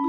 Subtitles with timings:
[0.00, 0.08] 嘿，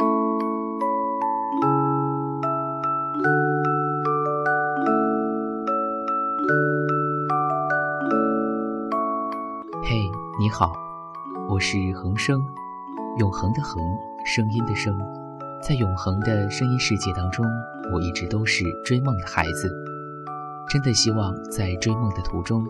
[10.40, 10.72] 你好，
[11.50, 12.42] 我是恒生，
[13.18, 13.84] 永恒的恒，
[14.26, 14.98] 声音的声，
[15.62, 17.46] 在永恒的声音世界当中，
[17.94, 19.70] 我一直都是追梦的孩子。
[20.70, 22.66] 真的希望在追梦的途中，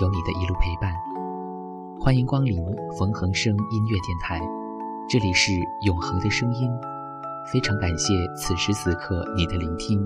[0.00, 0.92] 有你的一路陪伴。
[2.00, 2.64] 欢迎光临
[2.98, 4.40] 冯恒生音乐电台，
[5.06, 5.52] 这里是
[5.82, 6.70] 永恒的声音。
[7.52, 10.04] 非常感谢此时此刻你的聆听。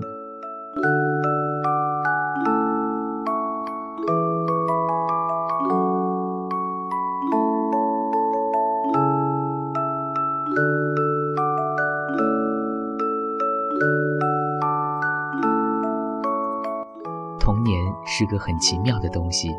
[17.39, 19.55] 童年是个很奇妙的东西，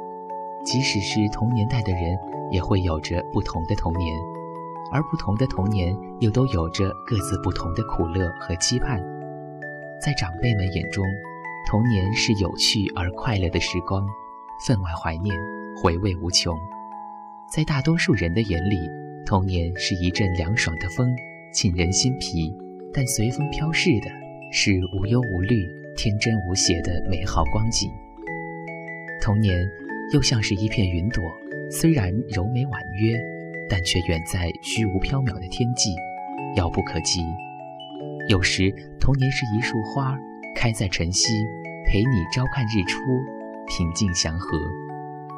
[0.65, 2.03] 即使是同年代的人，
[2.53, 4.15] 也会有着不同的童年，
[4.93, 9.01] 而不同的童年又都有着各自不同的苦乐和期盼。
[10.01, 11.05] 在长辈们眼中，
[11.69, 14.07] 童年是有趣而快乐的时光，
[14.67, 15.35] 分外怀念，
[15.77, 16.55] 回味无穷；
[17.53, 18.79] 在大多数人的眼里，
[19.27, 21.15] 童年是一阵凉爽的风，
[21.53, 22.55] 沁人心脾，
[22.93, 24.11] 但随风飘逝的
[24.53, 25.69] 是无忧无虑。
[25.97, 27.91] 天真无邪的美好光景，
[29.21, 29.69] 童年
[30.15, 31.23] 又像是一片云朵，
[31.69, 33.21] 虽然柔美婉约，
[33.71, 35.95] 但却远在虚无缥缈的天际，
[36.57, 37.21] 遥不可及。
[38.29, 40.19] 有时，童年是一束花，
[40.57, 41.29] 开在晨曦，
[41.87, 42.99] 陪你朝看日出，
[43.69, 44.59] 平静祥和；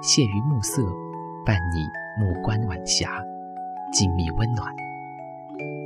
[0.03, 0.83] 泻于暮色，
[1.45, 1.87] 伴你
[2.19, 3.23] 目观晚霞，
[3.93, 4.75] 静谧温暖。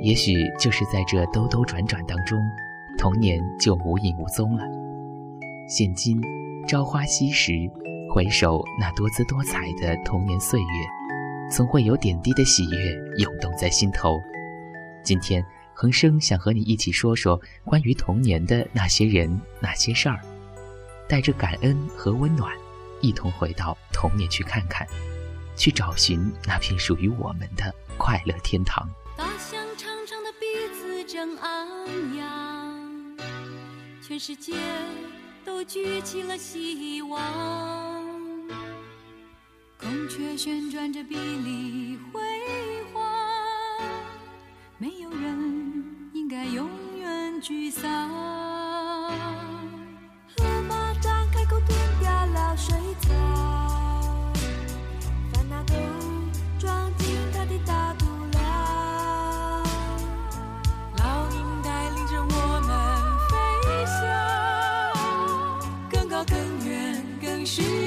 [0.01, 2.39] 也许就是在这兜兜转转当中。
[2.97, 4.63] 童年就无影无踪了。
[5.67, 6.19] 现今
[6.67, 7.53] 朝花夕拾，
[8.11, 10.65] 回首那多姿多彩的童年岁月，
[11.49, 14.21] 总会有点滴的喜悦涌动在心头。
[15.03, 20.19] 今天，恒生想和你一起说说关于童年的那些人、那些事儿，
[21.07, 22.53] 带着感恩和温暖，
[22.99, 24.85] 一同回到童年去看看，
[25.55, 28.87] 去找寻那片属于我们的快乐天堂。
[29.15, 33.17] 大象长长的鼻子正昂扬。
[34.01, 34.53] 全世界
[35.45, 37.96] 都举起了希望，
[39.79, 42.19] 孔雀旋转着碧丽辉
[42.91, 42.99] 煌，
[44.79, 46.67] 没有人应该永
[46.97, 48.09] 远沮丧。
[50.35, 54.33] 河马张开口吞掉了水草。
[55.31, 55.73] 烦恼都
[56.57, 59.63] 装进他的大肚量，
[60.97, 62.69] 老鹰带领着我们
[63.29, 63.35] 飞
[63.85, 64.09] 翔，
[65.87, 66.35] 更高更
[66.67, 67.86] 远，更需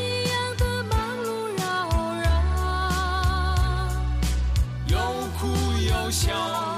[6.11, 6.70] 笑。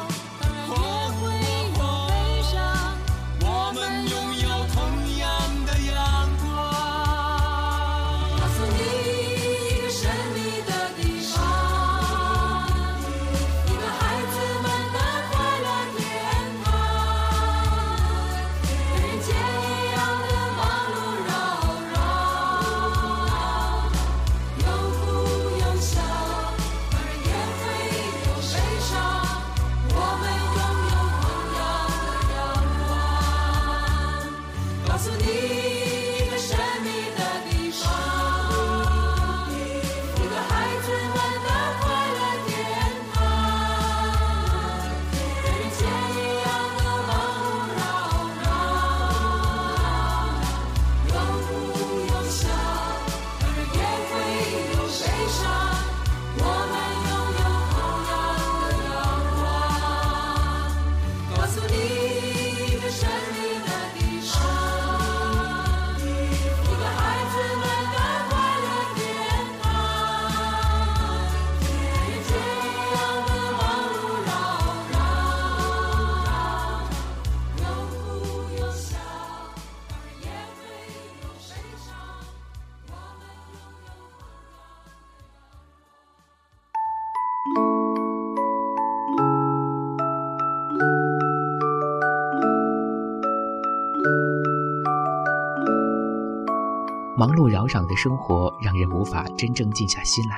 [97.24, 100.36] 忙碌扰攘的生活让人无法真正静下心来，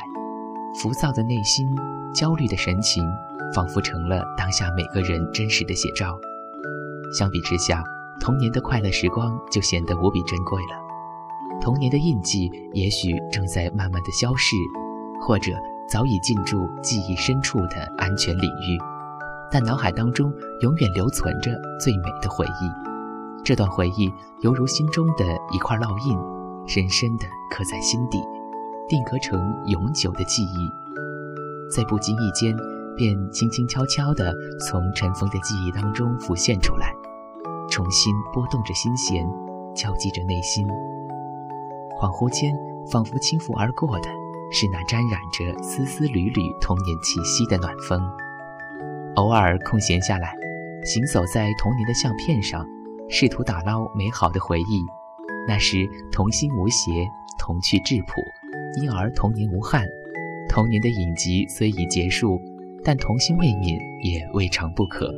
[0.80, 1.68] 浮躁的内心、
[2.14, 3.04] 焦虑的神情，
[3.56, 6.16] 仿佛成了当下每个人真实的写照。
[7.12, 7.84] 相比之下，
[8.22, 11.60] 童年的快乐时光就显得无比珍贵了。
[11.60, 14.56] 童年的印记也许正在慢慢的消逝，
[15.20, 15.54] 或者
[15.90, 18.78] 早已进驻记忆深处的安全领域，
[19.50, 22.70] 但脑海当中永远留存着最美的回忆。
[23.44, 26.16] 这段回忆犹如心中的一块烙印，
[26.68, 28.20] 深深的刻在心底，
[28.88, 30.70] 定格成永久的记忆，
[31.76, 32.56] 在不经意间
[32.96, 36.92] 便轻轻悄悄地从尘封的记忆当中浮现出来，
[37.70, 39.28] 重新拨动着心弦，
[39.76, 40.68] 敲击着内心。
[42.00, 42.54] 恍惚间，
[42.92, 44.10] 仿佛轻拂而过的
[44.52, 48.02] 是那沾染着丝丝缕缕童年气息的暖风。
[49.16, 50.36] 偶尔空闲下来，
[50.84, 52.66] 行走在童年的相片上，
[53.10, 54.84] 试图打捞美好的回忆。
[55.48, 56.92] 那时童心无邪，
[57.38, 58.22] 童趣质朴，
[58.82, 59.88] 因而童年无憾。
[60.50, 62.40] 童年的影集虽已结束，
[62.84, 65.14] 但童心未泯，也未尝不可。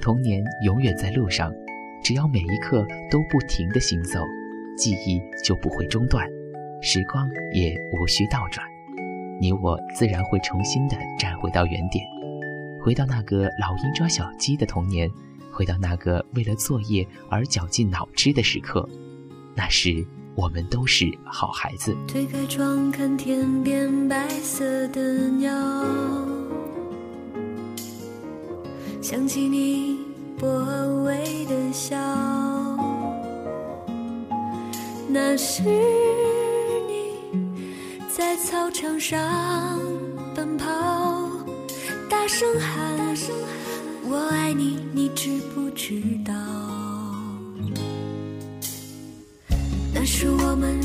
[0.00, 1.52] 童年永远在路上，
[2.02, 4.20] 只要每一刻都不停地行走。
[4.76, 6.24] 记忆就不会中断，
[6.80, 8.64] 时光也无需倒转，
[9.40, 12.04] 你我自然会重新的站回到原点，
[12.80, 15.10] 回到那个老鹰抓小鸡的童年，
[15.52, 18.88] 回到那个为了作业而绞尽脑汁的时刻。
[19.58, 20.06] 那时
[20.36, 21.92] 我们都是好孩子。
[22.06, 25.50] 推开窗看天边白色的鸟，
[29.02, 29.98] 想起你
[30.38, 30.46] 薄
[31.02, 31.96] 微的笑。
[35.08, 37.16] 那是你
[38.08, 39.18] 在操场上
[40.36, 40.66] 奔跑，
[42.08, 42.96] 大声喊
[44.08, 46.32] “我爱你”，你知不知道？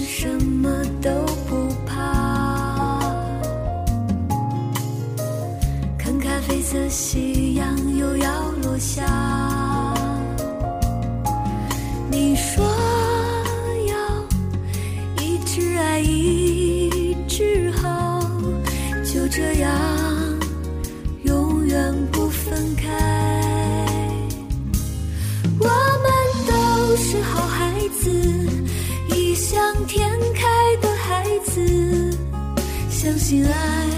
[0.06, 0.70] 什么
[1.02, 1.10] 都
[1.48, 3.00] 不怕，
[5.98, 9.06] 看咖啡色夕阳又要落下，
[33.24, 33.93] 醒来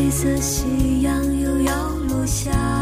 [0.00, 2.79] 黑色夕阳又要落下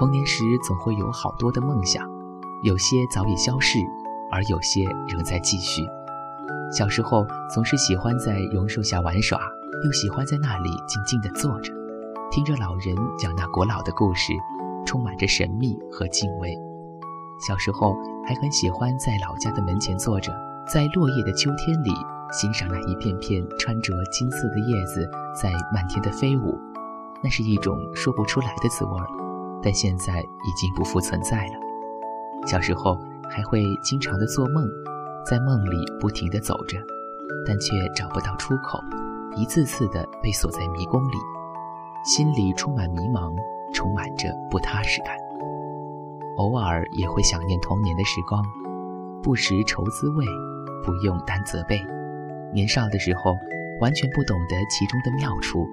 [0.00, 2.02] 童年时总会有好多的梦想，
[2.62, 3.78] 有些早已消逝，
[4.32, 5.82] 而有些仍在继续。
[6.72, 7.22] 小时候
[7.54, 9.38] 总是喜欢在榕树下玩耍，
[9.84, 11.70] 又喜欢在那里静静地坐着，
[12.30, 14.32] 听着老人讲那古老的故事，
[14.86, 16.56] 充满着神秘和敬畏。
[17.46, 17.92] 小时候
[18.26, 20.32] 还很喜欢在老家的门前坐着，
[20.66, 21.90] 在落叶的秋天里
[22.32, 25.06] 欣赏那一片片穿着金色的叶子
[25.38, 26.58] 在漫天的飞舞，
[27.22, 29.06] 那是一种说不出来的滋味儿。
[29.62, 31.52] 但现在已经不复存在了。
[32.46, 32.96] 小时候
[33.28, 34.66] 还会经常的做梦，
[35.26, 36.78] 在梦里不停的走着，
[37.46, 38.78] 但却找不到出口，
[39.36, 41.16] 一次次的被锁在迷宫里，
[42.04, 43.34] 心里充满迷茫，
[43.74, 45.14] 充满着不踏实感。
[46.38, 48.42] 偶尔也会想念童年的时光，
[49.22, 50.24] 不识愁滋味，
[50.82, 51.78] 不用担责备。
[52.54, 53.34] 年少的时候，
[53.80, 55.66] 完全不懂得其中的妙处，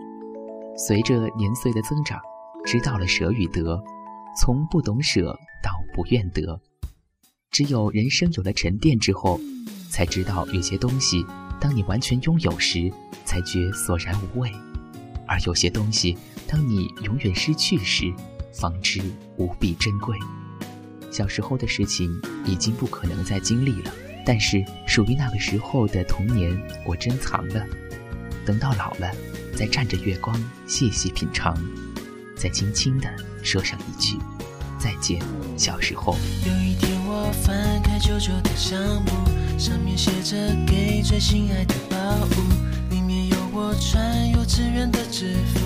[0.76, 2.20] 随着年岁的增长。
[2.68, 3.82] 知道了舍与得，
[4.38, 5.34] 从不懂舍
[5.64, 6.60] 到不愿得，
[7.50, 9.40] 只有人生有了沉淀之后，
[9.90, 11.26] 才知道有些东西，
[11.62, 12.92] 当你完全拥有时，
[13.24, 14.50] 才觉索然无味；
[15.26, 18.14] 而有些东西，当你永远失去时，
[18.54, 19.02] 方知
[19.38, 20.18] 无比珍贵。
[21.10, 22.12] 小时候的事情
[22.46, 23.92] 已经不可能再经历了，
[24.26, 26.52] 但是属于那个时候的童年，
[26.86, 27.66] 我珍藏了，
[28.46, 29.10] 等到老了，
[29.56, 31.56] 再站着月光细细品尝。
[32.38, 33.10] 再轻轻地
[33.42, 34.18] 说上一句
[34.80, 35.20] 再见，
[35.58, 36.16] 小时候。
[36.46, 39.12] 有一天我翻开旧旧的相簿，
[39.58, 41.98] 上面写着给最心爱的宝
[42.38, 45.60] 物，里面有我穿幼稚园的制服，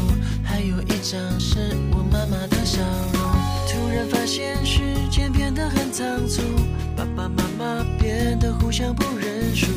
[0.44, 3.22] 还有一张是我妈妈的笑容。
[3.68, 6.42] 突然发现时间变得很仓促，
[6.96, 9.68] 爸爸妈妈变得互相不认输。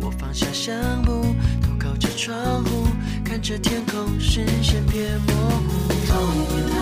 [0.00, 1.22] 我放下相簿，
[1.62, 2.88] 头靠着窗户，
[3.24, 5.32] 看着天空，视线变模
[5.68, 5.79] 糊。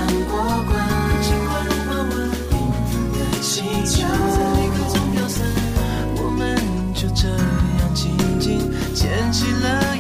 [0.09, 2.09] 不过关情话融化完
[2.49, 5.47] 冰冷的气球在离开中飘散
[6.17, 6.57] 我们
[6.95, 8.59] 就这样静静
[8.95, 9.98] 牵起了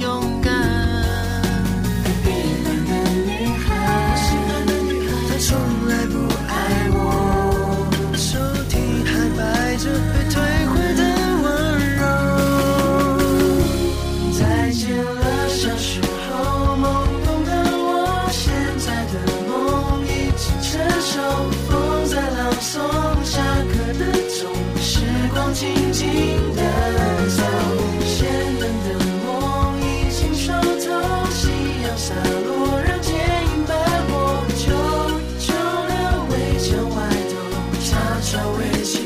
[38.31, 38.98] 头，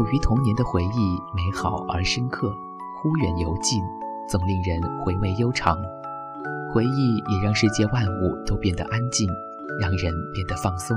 [0.00, 2.50] 属于童年的回忆美好而深刻，
[2.96, 3.82] 忽远犹近，
[4.26, 5.76] 总令人回味悠长。
[6.72, 9.28] 回忆也让世界万物都变得安静，
[9.78, 10.96] 让人变得放松，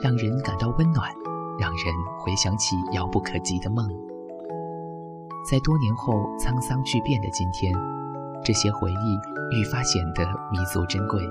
[0.00, 1.10] 让人感到温暖，
[1.60, 3.86] 让人回想起遥不可及的梦。
[5.50, 7.70] 在多年后沧桑巨变的今天，
[8.42, 9.20] 这些回忆
[9.54, 11.22] 愈发显得弥足珍贵，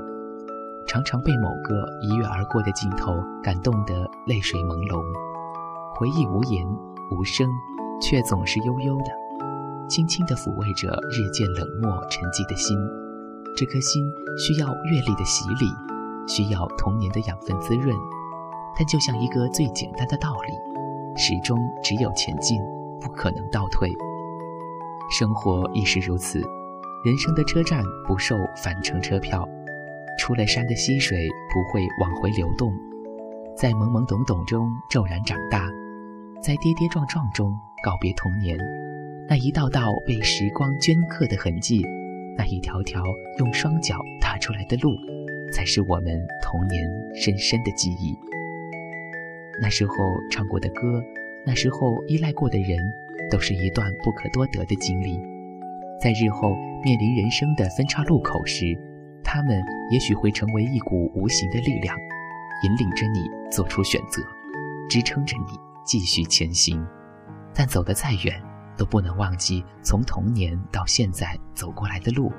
[0.85, 5.01] 常常被某个一跃而过的镜头感动得泪水朦胧。
[5.95, 6.65] 回忆无言
[7.11, 7.47] 无声，
[8.01, 9.11] 却总是悠悠的，
[9.87, 12.77] 轻轻地抚慰着日渐冷漠沉寂的心。
[13.55, 14.03] 这颗心
[14.37, 15.67] 需要阅历的洗礼，
[16.27, 17.95] 需要童年的养分滋润。
[18.77, 20.53] 但就像一个最简单的道理，
[21.15, 22.57] 始终只有前进。
[23.03, 23.89] 不可能倒退，
[25.09, 26.39] 生活亦是如此。
[27.03, 29.43] 人生的车站不售返程车票，
[30.19, 32.71] 出了山的溪水不会往回流动。
[33.57, 35.67] 在懵懵懂懂中骤然长大，
[36.41, 38.57] 在跌跌撞撞中告别童年。
[39.29, 41.85] 那一道道被时光镌刻的痕迹，
[42.35, 43.03] 那一条条
[43.37, 44.89] 用双脚踏出来的路，
[45.53, 46.83] 才是我们童年
[47.15, 48.17] 深深的记忆。
[49.61, 49.93] 那时候
[50.31, 51.01] 唱过的歌。
[51.43, 52.77] 那时候依赖过的人，
[53.31, 55.19] 都是一段不可多得的经历。
[55.99, 58.77] 在日后面临人生的分岔路口时，
[59.23, 59.59] 他们
[59.91, 61.97] 也许会成为一股无形的力量，
[62.63, 64.21] 引领着你做出选择，
[64.87, 65.57] 支撑着你
[65.91, 66.81] 继续前行。
[67.53, 68.41] 但走得再远，
[68.77, 72.31] 都不能忘记从童年到现在走过来的路，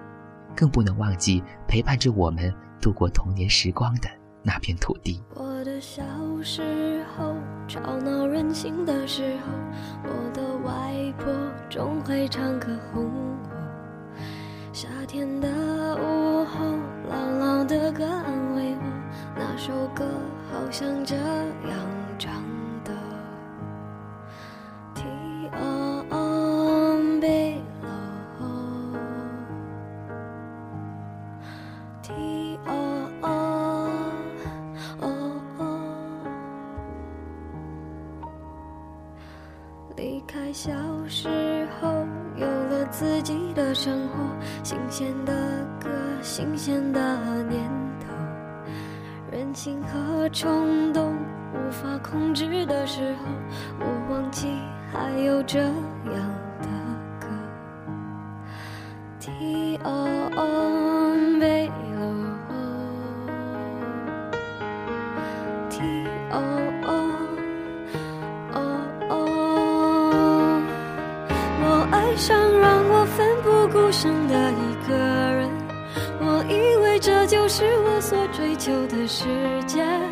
[0.56, 4.08] 更不能忘记陪伴着我们度过童年时光的
[4.42, 5.22] 那片土地。
[5.34, 6.02] 我的小
[6.42, 7.36] 时候。
[7.68, 9.52] 吵闹任性的时候，
[10.02, 11.32] 我的外婆
[11.70, 13.38] 总会唱歌哄我。
[14.72, 15.48] 夏天的
[15.96, 16.58] 午后，
[17.08, 18.82] 朗朗的歌安慰我，
[19.36, 20.04] 那首歌
[20.50, 21.78] 好像这样
[22.18, 22.51] 唱。
[25.52, 25.91] 小
[59.22, 60.50] 天黑黑
[61.70, 62.58] 欲落雨
[65.70, 65.80] 天
[66.32, 66.82] 黑
[69.08, 69.12] 黑
[71.60, 75.48] 我爱上让我奋不顾身的一个人
[76.20, 79.24] 我以为这就是我所追求的世
[79.68, 80.11] 界。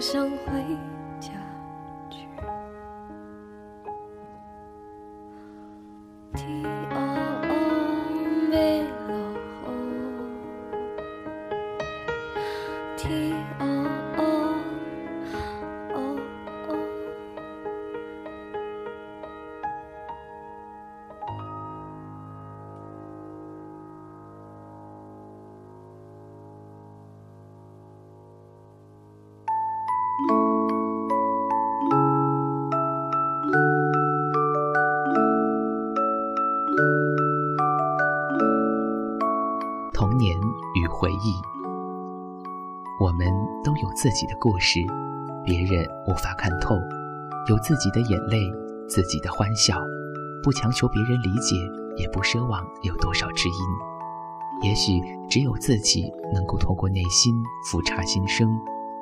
[0.00, 0.64] 相会
[41.00, 41.40] 回忆。
[43.00, 43.26] 我们
[43.64, 44.78] 都有自己的故事，
[45.42, 46.74] 别人无法看透，
[47.48, 48.52] 有自己的眼泪，
[48.86, 49.80] 自己的欢笑，
[50.42, 51.56] 不强求别人理解，
[51.96, 53.54] 也不奢望有多少知音。
[54.62, 57.34] 也许只有自己能够透过内心
[57.70, 58.46] 俯察心声，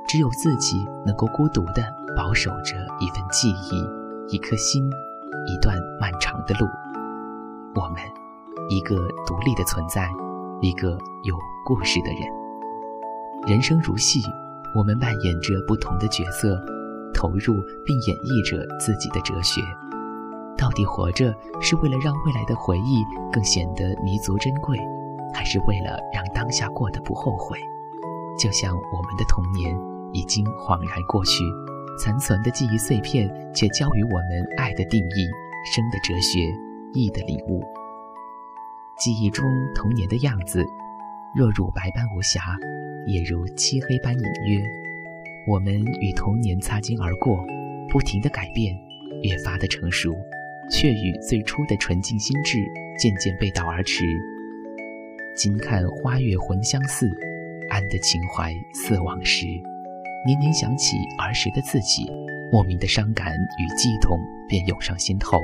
[0.07, 1.83] 只有自己能够孤独地
[2.17, 4.89] 保守着一份记忆，一颗心，
[5.49, 6.69] 一段漫长的路。
[7.75, 8.01] 我们，
[8.69, 8.95] 一个
[9.27, 10.09] 独立的存在，
[10.61, 11.37] 一个有
[11.69, 12.23] 故事的人。
[13.47, 14.23] 人生如戏，
[14.75, 16.59] 我们扮演着不同的角色，
[17.13, 17.53] 投入
[17.85, 19.61] 并演绎着自己的哲学。
[20.57, 24.79] 到底活着是为了让未来的回忆更显得弥足珍贵？
[25.35, 27.59] 还是为了让当下过得不后悔，
[28.39, 29.79] 就像我们的童年
[30.15, 31.45] 已经恍然过去，
[32.03, 35.29] 残存的记忆碎片却教予我们爱的定义、
[35.71, 36.41] 生的哲学、
[36.95, 37.63] 义的领悟。
[38.99, 40.65] 记忆中童年的样子，
[41.35, 42.41] 若乳白般无瑕，
[43.07, 44.61] 也如漆黑般隐约。
[45.47, 47.45] 我们与童年擦肩而过，
[47.89, 48.77] 不停的改变，
[49.23, 50.15] 越发的成熟，
[50.71, 52.59] 却与最初的纯净心智
[52.99, 54.05] 渐渐背道而驰。
[55.37, 57.09] 今看花月魂相似，
[57.71, 59.47] 安的情怀似往时。
[60.27, 62.11] 年年想起儿时的自己，
[62.51, 65.39] 莫名的伤感与悸动便涌上心头。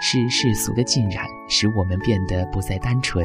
[0.00, 3.24] 是世俗的浸染使我们变得不再单纯，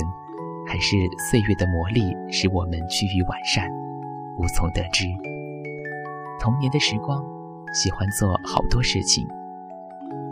[0.67, 0.97] 还是
[1.31, 3.69] 岁月的磨砺使我们趋于完善？
[4.37, 5.05] 无从得知。
[6.39, 7.23] 童年的时光，
[7.73, 9.25] 喜欢做好多事情，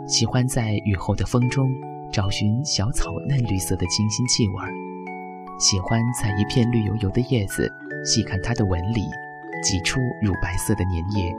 [0.06, 1.68] 喜欢在雨后的风中
[2.12, 4.54] 找寻小草嫩绿色的清新气味。
[5.58, 7.72] 喜欢在一片绿油油的叶子
[8.04, 9.00] 细看它的纹理，
[9.62, 11.34] 挤出乳白色的粘液。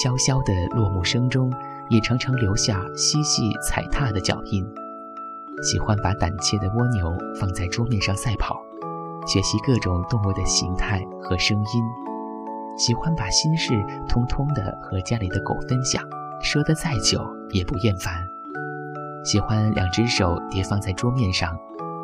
[0.00, 1.52] 萧萧的落木声中，
[1.90, 4.64] 也常常留下嬉戏踩踏的脚印。
[5.62, 8.56] 喜欢把胆怯的蜗牛放在桌面上赛跑，
[9.26, 11.66] 学习各种动物的形态和声音。
[12.76, 13.74] 喜欢把心事
[14.08, 16.02] 通通的和家里的狗分享，
[16.42, 18.14] 说得再久也不厌烦。
[19.24, 21.54] 喜欢两只手叠放在桌面上。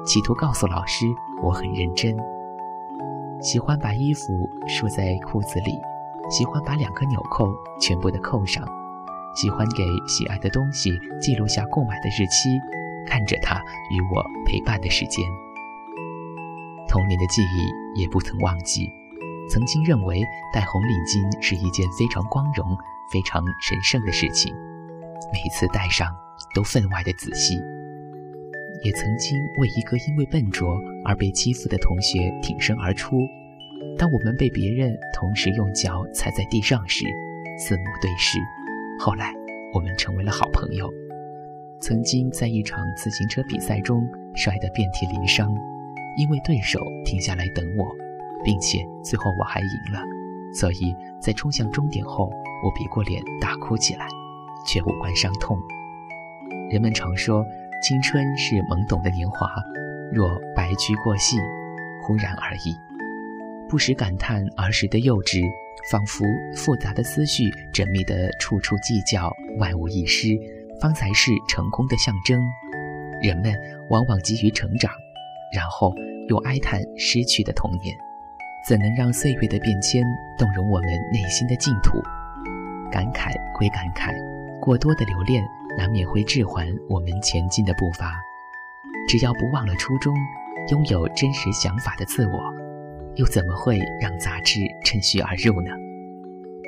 [0.05, 1.05] 企图告诉老师
[1.43, 2.15] 我很认真。
[3.41, 5.73] 喜欢把衣服束在裤子里，
[6.31, 7.49] 喜欢把两个纽扣
[7.81, 8.63] 全部的扣上，
[9.35, 12.51] 喜欢给喜爱的东西记录下购买的日期，
[13.07, 15.25] 看着他与我陪伴的时间。
[16.89, 18.91] 童年的记忆也不曾忘记，
[19.49, 22.77] 曾经认为戴红领巾是一件非常光荣、
[23.13, 24.55] 非常神圣的事情，
[25.33, 26.09] 每次戴上
[26.55, 27.59] 都分外的仔细。
[28.83, 33.17] 也曾经为一个因为笨拙而被欺负的同学挺身而出。
[33.99, 37.05] 当我们被别人同时用脚踩在地上时，
[37.59, 38.39] 四目对视。
[38.99, 39.33] 后来，
[39.73, 40.93] 我们成为了好朋友。
[41.81, 44.03] 曾经在一场自行车比赛中
[44.35, 45.49] 摔得遍体鳞伤，
[46.17, 47.87] 因为对手停下来等我，
[48.45, 50.01] 并且最后我还赢了，
[50.55, 52.31] 所以在冲向终点后，
[52.65, 54.07] 我别过脸大哭起来，
[54.67, 55.59] 却无关伤痛。
[56.71, 57.45] 人们常说。
[57.83, 59.47] 青春是懵懂的年华，
[60.11, 61.37] 若白驹过隙，
[62.03, 62.75] 忽然而已。
[63.69, 65.45] 不时感叹儿时的幼稚，
[65.91, 70.31] 仿佛复杂的思绪缜密的处处计较，万无一失，
[70.81, 72.41] 方才是成功的象征。
[73.23, 73.55] 人们
[73.89, 74.93] 往往急于成长，
[75.55, 75.95] 然后
[76.29, 77.97] 又哀叹失去的童年，
[78.69, 80.03] 怎能让岁月的变迁
[80.39, 82.01] 动容我们内心的净土？
[82.91, 84.15] 感慨归感慨，
[84.61, 85.43] 过多的留恋。
[85.77, 88.19] 难免会滞缓我们前进的步伐。
[89.07, 90.17] 只要不忘了初衷，
[90.71, 92.51] 拥有真实想法的自我，
[93.17, 95.71] 又怎么会让杂质趁虚而入呢？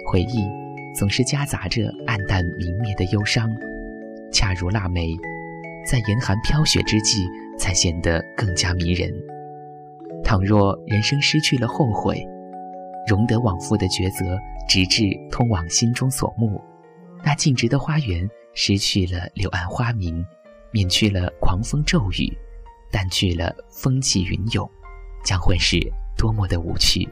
[0.07, 0.47] 回忆
[0.95, 3.51] 总是夹杂着暗淡明灭的忧伤，
[4.33, 5.17] 恰如腊梅，
[5.87, 7.27] 在严寒飘雪之际
[7.59, 9.13] 才显得更加迷人。
[10.25, 12.23] 倘若人生失去了后悔，
[13.09, 14.39] 容得往复的抉择，
[14.69, 16.61] 直至通往心中所慕，
[17.25, 18.29] 那静植的花园。
[18.55, 20.25] 失去了柳暗花明，
[20.73, 22.37] 免去了狂风骤雨，
[22.91, 24.69] 淡去了风起云涌，
[25.25, 25.79] 将会是
[26.17, 27.09] 多么的无趣。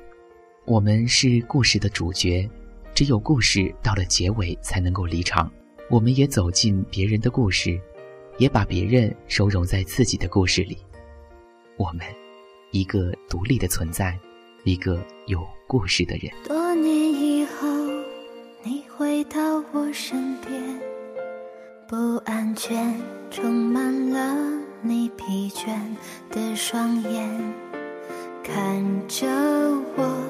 [0.65, 2.51] 我们是故事的主角，
[2.97, 5.49] 只有故事到了结尾才能够离场。
[5.89, 7.81] 我们也走进别人的故事，
[8.39, 10.77] 也把别人收容在自己的故事里。
[11.77, 12.01] 我们，
[12.73, 14.19] 一个独立的存在，
[14.65, 16.29] 一个有故事的人。
[16.45, 17.69] 多年以后，
[18.65, 20.81] 你回到我身边。
[21.89, 25.69] 不安全充满了你疲倦
[26.33, 27.55] 的双眼，
[28.43, 29.29] 看着
[29.97, 30.21] 我，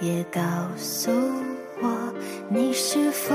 [0.00, 0.40] 也告
[0.76, 1.10] 诉
[1.82, 2.14] 我，
[2.48, 3.34] 你是否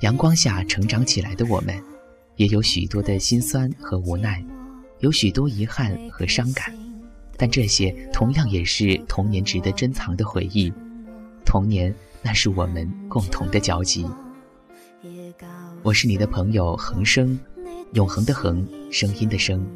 [0.00, 1.74] 阳光下成长起来的我们，
[2.36, 4.44] 也有许多的辛酸和无奈，
[5.00, 6.74] 有许多遗憾和伤感，
[7.36, 10.70] 但这些同样也是童年值得珍藏的回忆。
[11.46, 14.06] 童年，那是我们共同的交集。
[15.82, 17.38] 我是你的朋友恒生，
[17.94, 19.66] 永恒的恒，声音的声。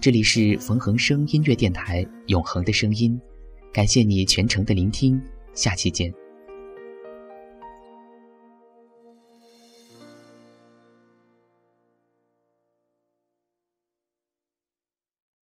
[0.00, 3.20] 这里是冯恒生音乐电台，永恒的声音。
[3.72, 5.20] 感谢你全程的聆听，
[5.54, 6.12] 下期见。